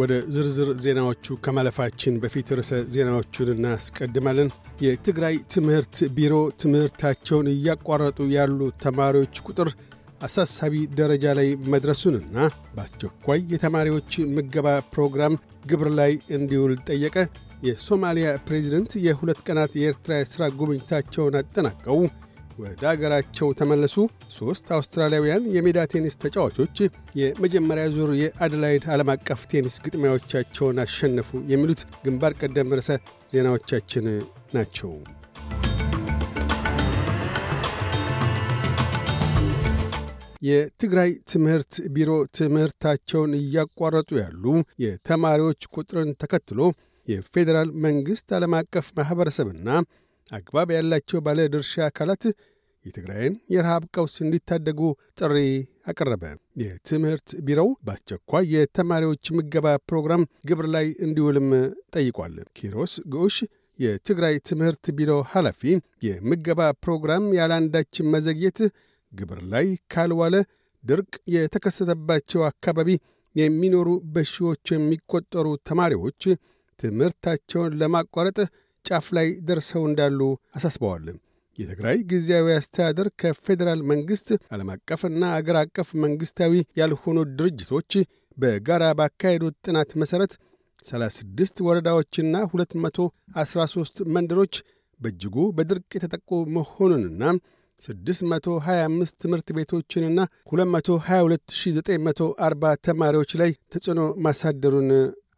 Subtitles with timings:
[0.00, 4.48] ወደ ዝርዝር ዜናዎቹ ከማለፋችን በፊት ርዕሰ ዜናዎቹን እናስቀድማለን።
[4.84, 9.70] የትግራይ ትምህርት ቢሮ ትምህርታቸውን እያቋረጡ ያሉ ተማሪዎች ቁጥር
[10.22, 12.36] አሳሳቢ ደረጃ ላይ መድረሱንና
[12.74, 15.36] በአስቸኳይ የተማሪዎች ምገባ ፕሮግራም
[15.66, 17.16] ግብር ላይ እንዲውል ጠየቀ።
[17.66, 21.98] የሶማሊያ ፕሬዚደንት የሁለት ቀናት የኤርትራ የሥራ ጉብኝታቸውን አጠናቀው
[22.60, 23.94] ወደ አገራቸው ተመለሱ።
[24.36, 26.76] ሦስት አውስትራሊያውያን የሜዳ ቴኒስ ተጫዋቾች
[27.20, 32.90] የመጀመሪያ ዙር የአደላይድ ዓለም አቀፍ ቴኒስ ግጥሚያዎቻቸውን አሸነፉ። የሚሉት ግንባር ቀደም ርዕሰ
[33.34, 34.06] ዜናዎቻችን
[34.54, 34.92] ናቸው።
[40.42, 44.44] የትግራይ ትምህርት ቢሮ ትምህርታቸውን እያቋረጡ ያሉ
[44.84, 46.60] የተማሪዎች ቁጥርን ተከትሎ
[47.08, 49.68] የፌዴራል መንግሥት ዓለም አቀፍ ማኅበረሰብና
[50.30, 52.24] አግባብ ያላቸው ባለ ድርሻ አካላት
[52.86, 54.80] የትግራይን የረሃብ ቀውስ እንዲታደጉ
[55.18, 55.36] ጥሪ
[55.86, 56.22] አቀረበ።
[56.62, 61.48] የትምህርት ቢሮው በአስቸኳይ የተማሪዎች ምገባ ፕሮግራም ግብር ላይ እንዲውልም
[61.94, 63.36] ጠይቋል። ኪሮስ ግዑሽ
[63.78, 65.60] የትግራይ ትምህርት ቢሮ ኃላፊ
[66.06, 68.58] የምገባ ፕሮግራም ያለአንዳች መዘግየት
[69.12, 70.34] ግብር ላይ ካልዋለ
[70.84, 72.90] ድርቅ የተከሰተባቸው አካባቢ
[73.34, 76.22] የሚኖሩ በሺዎች የሚቆጠሩ ተማሪዎች
[76.80, 78.38] ትምህርታቸውን ለማቋረጥ
[78.84, 80.20] ጫፍ ላይ ደርሰው እንዳሉ
[80.56, 81.06] አሳስበዋል።
[81.60, 87.90] የትግራይ ጊዜያዊ አስተዳደር ከፌዴራል መንግሥት ዓለም አቀፍና አገር አቀፍ መንግሥታዊ ያልሆኑ ድርጅቶች
[88.36, 90.32] በጋራ ባካሄዱት ጥናት መሠረት
[90.84, 94.54] 36 ወረዳዎችና 213 መንደሮች
[95.00, 97.22] በእጅጉ በድርቅ የተጠቁ መሆኑንና
[97.82, 100.18] 625 ትምህርት ቤቶችንና
[100.52, 104.88] 222940 ተማሪዎች ላይ ተጽዕኖ ማሳደሩን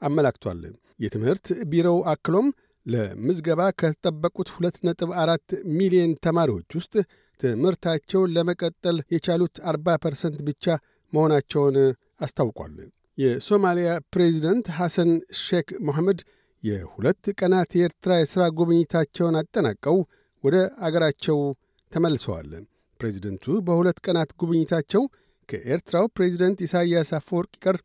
[0.09, 0.61] አመላክቷል።
[1.05, 2.48] የትምህርት ቢሮው አክሎም
[2.86, 6.94] ለምዝገባ ከተጠበቁት 2.4 ሚሊዮን ተማሪዎች ውስጥ
[7.41, 10.64] ትምህርታቸውን ለመቀጠል የቻሉት 40 percent ብቻ
[11.12, 11.77] መሆናቸውን
[12.20, 12.74] አስታውቋል።
[13.18, 16.20] የሶማሊያ ፕሬዚደንት ሐሰን ሼክ ሞሐመድ
[16.62, 19.96] የሁለት ቀናት የኤርትራ የሥራ ጉብኝታቸውን አጠናቀው
[20.45, 21.39] ወደ አገራቸው
[21.92, 22.51] ተመልሰዋል።
[23.01, 25.02] ፕሬዚደንቱ በሁለት ቀናት ጉብኝታቸው
[25.48, 27.77] ከኤርትራው ፕሬዚደንት ኢሳይያስ አፈወርቂ ጋር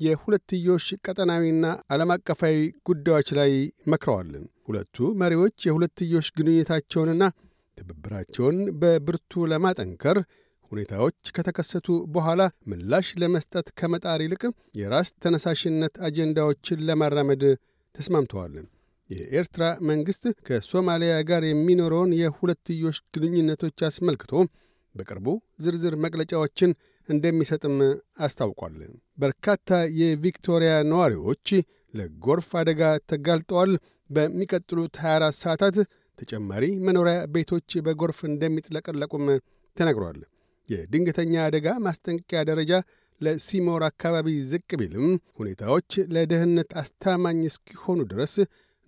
[0.00, 2.56] የሁለትዮሽ ቀጠናዊና ዓለም አቀፋዊ
[2.88, 3.52] ጉዳዮች ላይ
[3.92, 4.30] መክረዋል።
[4.68, 7.22] ሁለቱ መሪዎች የሁለትዮሽ ግንኙነታቸውንና
[7.78, 10.18] ትብብራቸውን በብርቱ ለማጠንከር
[10.72, 12.40] ሁኔታዎች ከተከሰቱ በኋላ
[12.70, 14.42] ምላሽ ለመስጠት ከመጣር ይልቅ
[14.80, 17.42] የራስ ተነሳሽነት አጀንዳዎችን ለማራመድ
[17.94, 18.54] ተስማምተዋል።
[19.10, 24.32] የኤርትራ መንግሥት ከሶማሊያ ጋር የሚኖረውን የሁለትዮሽ ግንኙነቶች አስመልክቶ
[24.94, 25.26] በቅርቡ
[25.64, 26.70] ዝርዝር መግለጫዎችን
[27.10, 27.76] እንደሚሰጥም
[28.20, 28.76] አስታውቋል።
[29.18, 29.68] በርካታ
[30.00, 31.48] የቪክቶሪያ ነዋሪዎች
[31.94, 33.72] ለጎርፍ አደጋ ተጋልጠዋል።
[34.10, 35.76] በሚቀጥሉት 24 ሰዓታት
[36.18, 39.26] ተጨማሪ መኖሪያ ቤቶች በጎርፍ እንደሚጥለቀለቁም
[39.76, 40.18] ተነግሯል።
[40.68, 42.72] የድንገተኛ አደጋ ማስጠንቀቂያ ደረጃ
[43.20, 45.06] ለሲሞር አካባቢ ዝቅ ቢልም
[45.38, 48.34] ሁኔታዎች ለደህንነት አስተማማኝ እስኪሆኑ ድረስ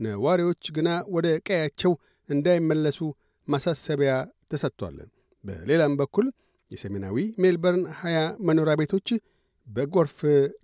[0.01, 1.93] ነዋሪዎች ግና ወደ ቀያቸው
[2.29, 2.99] እንዳይመለሱ
[3.49, 4.13] ማሳሰቢያ
[4.53, 4.97] ተሰጥቷል።
[5.45, 6.27] በሌላም በኩል
[6.73, 9.09] የሰሜናዊ ሜልበርን 20 መኖሪያ ቤቶች
[9.67, 10.19] በጎርፍ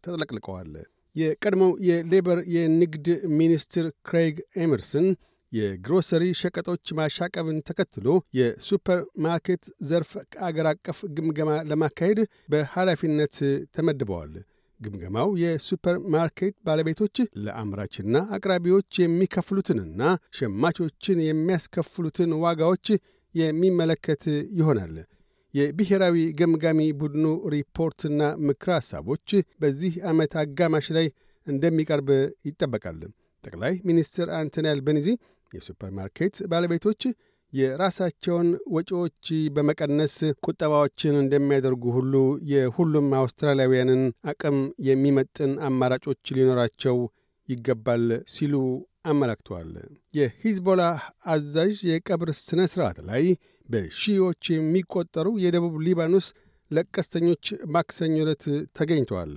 [0.05, 0.73] ተጥለቅልቀዋል።
[1.17, 3.07] የቀድሞው የሌበር የንግድ
[3.39, 5.07] ሚኒስትር ክሬግ ኤመርሰን
[5.53, 8.09] የግሮሰሪ ሸቀጦች ማሻቀብን ተከትሎ
[8.39, 10.11] የሱፐር ማርኬት ዘርፍ
[10.49, 12.19] አገር አቀፍ ግምገማ ለማካሄድ
[12.53, 13.37] በኃላፊነት
[13.77, 14.35] ተመድበዋል።
[14.81, 20.03] ግምገማው የሱፐር ማርኬት ባለቤቶች ለአምራችና አቅራቢዎች የሚከፍሉትንና
[20.39, 22.87] ሸማቾችን የሚያስከፍሉትን ዋጋዎች
[23.35, 24.23] የሚመለከት
[24.59, 24.95] ይሆናል።
[25.55, 29.29] የብሔራዊ ገምጋሚ ቡድኑ ሪፖርትና ምክረ ሐሳቦች
[29.61, 31.07] በዚህ ዓመት አጋማሽ ላይ
[31.47, 32.09] እንደሚቀርብ
[32.49, 32.99] ይጠበቃል።
[33.45, 35.09] ጠቅላይ ሚኒስትር አንቶኒ አልቤኒዚ
[35.53, 37.03] የሱፐርማርኬት ባለቤቶች
[37.53, 40.15] የራሳቸውን ወጪዎች በመቀነስ
[40.47, 42.15] ቁጠባዎችን እንደሚያደርጉ ሁሉ
[42.51, 46.99] የሁሉም አውስትራሊያውያንን አቅም የሚመጥን አማራጮች ሊኖራቸው
[47.49, 48.55] ይገባል ሲሉ
[49.11, 49.71] አመላክተዋል።
[50.15, 50.83] የሂዝቦላ
[51.33, 53.25] አዛዥ የቀብር ሥነ ሥርዓት ላይ
[53.69, 56.27] በሺዎች የሚቆጠሩ የደቡብ ሊባኖስ
[56.71, 57.45] ለቀስተኞች
[57.75, 58.45] ማክሰኞ ዕለት
[58.79, 59.33] ተገኝተዋል።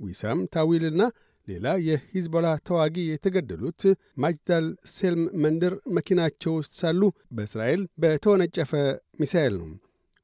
[0.00, 1.02] ዊሳም ታዊልና
[1.48, 3.82] ሌላ የሂዝቦላ ተዋጊ የተገደሉት
[4.22, 4.64] ማጅዳል
[4.94, 7.02] ሴልም መንደር መኪናቸው ውስጥ ሳሉ
[7.36, 8.72] በእስራኤል በተወነጨፈ
[9.20, 9.68] ሚሳኤል ነው።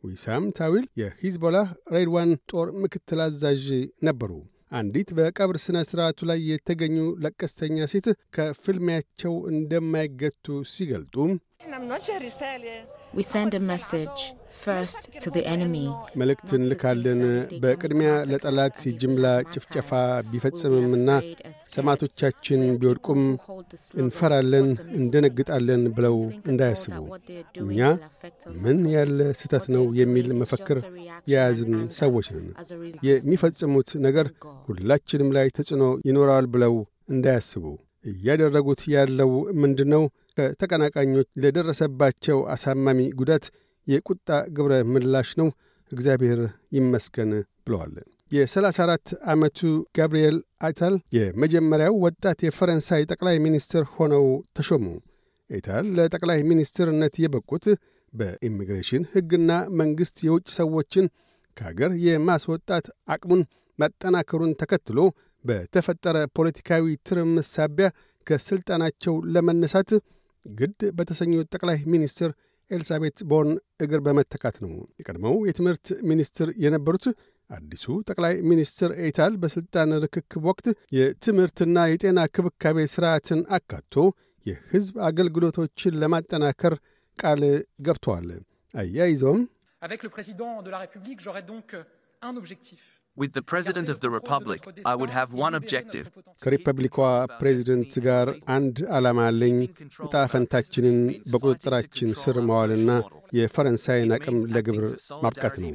[0.05, 1.57] ዊሳም ታዊል የሂዝቦላ
[1.95, 3.67] ሬድዋን ጦር ምክትል አዛዥ
[4.09, 4.33] ነበሩ።
[4.73, 6.95] አንዲት በቀብር ሥነ ሥርዓቱ ላይ የተገኙ
[7.25, 8.07] ለቀስተኛ ሴት
[8.37, 11.17] ከፍልሚያቸው እንደማይገቱ ሲገልጡ
[13.15, 14.21] We send a message
[14.59, 15.85] first to the enemy.
[16.21, 17.21] መልእክት እንልካለን።
[17.63, 19.25] በቅድሚያ ለጠላት የጅምላ
[19.55, 19.91] ጭፍጨፋ
[20.31, 21.09] ቢፈጽምምና
[21.75, 23.21] ሰማዕቶቻችን ቢወድቁም
[24.03, 24.69] እንፈራለን፣
[25.01, 26.17] እንደነግጣለን ብለው
[26.53, 26.97] እንዳያስቡ
[27.65, 27.81] እኛ
[28.65, 30.81] ምን ያለ ስህተት ነው የሚል መፈክር
[31.33, 32.49] የያዝን ሰዎች ነን።
[33.09, 34.29] የሚፈጽሙት ነገር
[34.71, 36.77] ሁላችንም ላይ ተጽዕኖ ይኖረዋል ብለው
[37.15, 37.65] እንዳያስቡ
[38.05, 39.31] እያደረጉት ያለው
[39.63, 40.05] ምንድን ነው?
[40.37, 43.45] ከተቀናቃኞች ለደረሰባቸው አሳማሚ ጉዳት
[43.87, 45.49] የቁጣ ግብረ ምላሽ ነው።
[45.93, 46.41] እግዚአብሔር
[46.77, 47.31] ይመስገን
[47.67, 47.95] ብለዋል።
[48.33, 49.59] የ34 ዓመቱ
[49.97, 54.25] ጋብርኤል አታል የመጀመሪያው ወጣት የፈረንሳይ ጠቅላይ ሚኒስትር ሆነው
[54.57, 54.85] ተሾሙ።
[55.51, 57.65] አታል ለጠቅላይ ሚኒስትርነት የበቁት
[58.13, 59.51] በኢሚግሬሽን ሕግና
[59.81, 61.07] መንግሥት የውጭ ሰዎችን
[61.57, 63.43] ከአገር የማስወጣት አቅሙን
[63.79, 64.99] ማጠናከሩን ተከትሎ
[65.45, 67.87] በተፈጠረ ፖለቲካዊ ትርምስ ሳቢያ
[68.27, 69.91] ከሥልጣናቸው ለመነሳት
[70.47, 72.31] ግድ በተሰኙት ጠቅላይ ሚኒስትር
[72.71, 73.53] ኤልሳቤት ቦርን
[73.85, 77.07] እግር በመተካት ነው። የቀድሞው የትምህርት ሚኒስትር የነበሩት
[77.51, 80.67] አዲሱ ጠቅላይ ሚኒስትር ኤታል በሥልጣን ርክክብ ወቅት
[80.97, 83.95] የትምህርትና የጤና ክብካቤ ሥርዓትን አካቶ
[84.47, 86.75] የሕዝብ አገልግሎቶችን ለማጠናከር
[87.19, 87.43] ቃል
[87.87, 88.29] ገብተዋል።
[88.75, 89.43] አያይዘውም
[96.43, 96.97] ከሪፐብሊኳ
[97.41, 99.57] ፕሬዚደንት ጋር አንድ ዓላማ አለኝ።
[100.05, 100.97] ዕጣ ፈንታችንን
[101.33, 102.91] በቁጥጥራችን ስር ማዋልና
[103.39, 104.87] የፈረንሳይን አቅም ለግብር
[105.25, 105.71] ማብቃት ነው።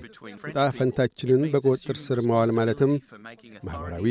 [0.49, 2.91] ዕጣ ፈንታችንን በቁጥጥር ስር ማዋል ማለትም
[3.67, 4.07] ማኅበራዊ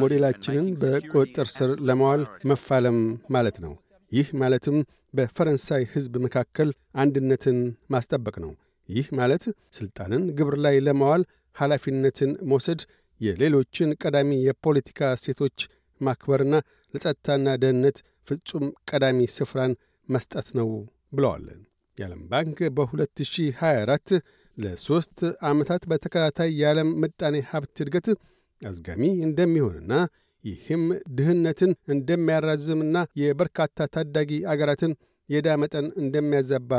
[0.00, 2.98] ሞዴላችንን በቁጥጥር ስር ለማዋል መፋለም
[3.36, 3.74] ማለት ነው።
[4.12, 4.78] ይህ ማለትም
[5.14, 6.68] በፈረንሳይ ሕዝብ መካከል
[7.02, 7.58] አንድነትን
[7.90, 8.52] ማስጠበቅ ነው።
[8.88, 9.44] ይህ ማለት
[9.76, 11.22] ሥልጣንን ግብር ላይ ለማዋል
[11.56, 12.80] ኃላፊነትን መውሰድ፣
[13.20, 15.58] የሌሎችን ቀዳሚ የፖለቲካ እሴቶች
[16.00, 16.54] ማክበርና
[16.94, 17.98] ለጸጥታና ደህንነት
[18.28, 19.72] ፍጹም ቀዳሚ ስፍራን
[20.08, 20.68] መስጠት ነው
[21.16, 21.46] ብለዋል።
[21.98, 24.12] የዓለም ባንክ በ2024
[24.58, 25.18] ለሦስት
[25.48, 28.06] ዓመታት በተከታታይ የዓለም ምጣኔ ሀብት እድገት
[28.62, 29.92] አዝጋሚ እንደሚሆንና
[30.44, 30.84] ይህም
[31.16, 34.92] ድህነትን እንደሚያራዝምና የበርካታ ታዳጊ አገራትን
[35.28, 36.72] የዕዳ መጠን እንደሚያዛባ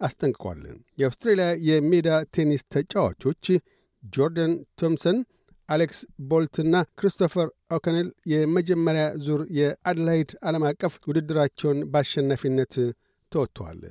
[0.00, 0.60] አስጠንቅቋል።
[1.00, 3.46] የአውስትሬልያ የሜዳ ቴኒስ ተጫዋቾች
[4.02, 5.18] ጆርደን ቶምሰን፣
[5.68, 5.98] አሌክስ
[6.28, 12.74] ቦልትና ክሪስቶፈር ኦከኔል የመጀመሪያ ዙር የአድላይድ ዓለም አቀፍ ውድድራቸውን በአሸናፊነት
[13.32, 13.82] ተወጥተዋል።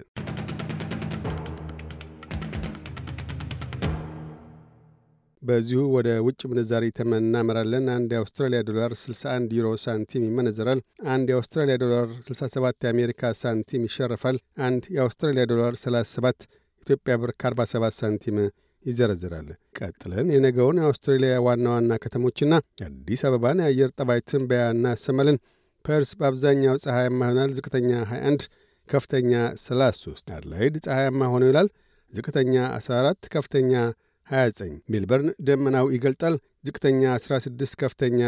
[5.41, 10.79] በዚሁ ወደ ውጭ ምንዛሪ ተመን እናመራለን። አንድ የአውስትራሊያ ዶላር 61 ዩሮ ሳንቲም ይመነዘራል።
[11.09, 14.37] አንድ የአውስትራሊያ ዶላር 67 የአሜሪካ ሳንቲም ይሸርፋል።
[14.67, 16.47] አንድ የአውስትራሊያ ዶላር 37
[16.87, 18.39] ኢትዮጵያ ብር ከ47 ሳንቲም
[18.85, 19.47] ይዘረዝራል።
[19.79, 25.37] ቀጥለን የነገውን የአውስትሬሊያ ዋና ዋና ከተሞችና የአዲስ አበባን የአየር ጠባይ ትንበያ እናሰማለን።
[25.85, 28.45] ፐርስ በአብዛኛው ፀሐያማ ይሆናል። ዝቅተኛ 21፣
[28.89, 29.31] ከፍተኛ
[29.61, 31.69] 33። አድላይድ ፀሐያማ ሆኖ ይውላል።
[32.13, 33.73] ዝቅተኛ 14፣ ከፍተኛ
[34.27, 36.35] 29። ሜልበርን ደመናው ይገልጣል።
[36.67, 38.21] ዝቅተኛ 16፣ ከፍተኛ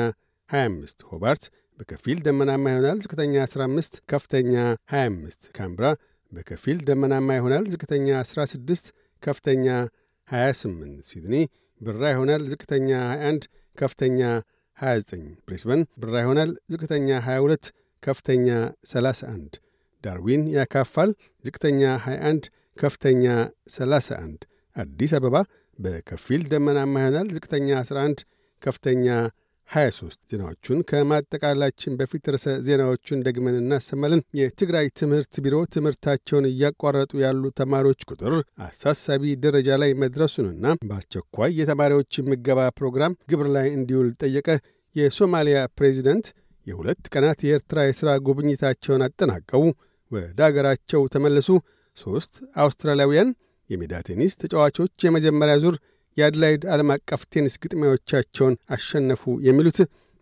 [0.50, 1.44] 25። ሆባርት
[1.80, 4.54] በከፊል ደመናማ ይሆናል። ዝቅተኛ 15፣ ከፍተኛ
[4.94, 5.86] 25። ካምብራ
[6.32, 8.92] በከፊል ደመናማ ይሆናል። ዝቅተኛ 16፣
[9.24, 9.68] ከፍተኛ
[10.30, 11.36] 28። ሲድኒ
[11.82, 13.44] ብራ ይሆናል። ዝቅተኛ 21፣
[13.78, 14.20] ከፍተኛ
[14.78, 17.70] 29። ብሪስበን ብራ ይሆናል። ዝቅተኛ 22፣
[18.04, 18.48] ከፍተኛ
[18.92, 19.60] 31።
[20.04, 21.10] ዳርዊን ያካፋል።
[21.44, 22.44] ዝቅተኛ 21፣
[22.78, 23.26] ከፍተኛ
[23.76, 24.46] 31።
[24.76, 25.36] አዲስ አበባ
[25.80, 28.24] በከፊል ደመናማ ይሆናል። ዝቅተኛ 11፣
[28.62, 29.06] ከፍተኛ
[29.70, 38.02] 23። ዜናዎቹን ከማጠቃላችን በፊት ርዕሰ ዜናዎቹን ደግመን እናሰማለን። የትግራይ ትምህርት ቢሮ ትምህርታቸውን እያቋረጡ ያሉ ተማሪዎች
[38.10, 38.34] ቁጥር
[38.66, 44.48] አሳሳቢ ደረጃ ላይ መድረሱንና በአስቸኳይ የተማሪዎች ምገባ ፕሮግራም ግብር ላይ እንዲውል ጠየቀ።
[44.96, 46.28] የሶማሊያ ፕሬዚደንት
[46.68, 49.64] የሁለት ቀናት የኤርትራ የሥራ ጉብኝታቸውን አጠናቀው
[50.12, 51.50] ወደ አገራቸው ተመለሱ።
[51.98, 52.34] ሦስት
[52.64, 53.30] አውስትራሊያውያን
[53.70, 55.76] የሜዳ ቴኒስ ተጫዋቾች የመጀመሪያ ዙር
[56.18, 59.80] የአድላይድ ዓለም አቀፍ ቴኒስ ግጥሚያዎቻቸውን አሸነፉ። የሚሉት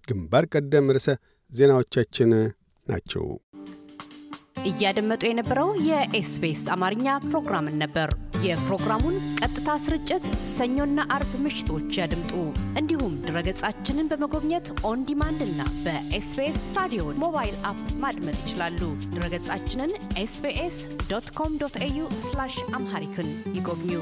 [0.07, 1.09] ግንባር ቀደም ርዕሰ
[1.51, 2.31] ዜናዎቻችን
[2.87, 3.25] ናቸው።
[4.67, 8.09] እያደመጡ የነበረው የ SBS አማርኛ ፕሮግራምን ነበር።
[8.45, 12.33] የፕሮግራሙን ቀጥታ ስርጭት ሰኞና አርብ ምሽቶች ያድምጡ።
[12.79, 18.81] እንዲሁም ድረገጻችንን በመጎብኘት on demand እና በ SBS ራዲዮ mobile app ማድመጥ ይችላሉ።
[19.15, 20.79] ድረገጻችንን SBS
[21.11, 21.99] dot com dot au
[22.77, 23.93] Amharic ን ይጎብኙ።